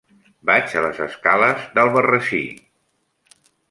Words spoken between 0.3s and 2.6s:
Vaig a les escales d'Albarrasí.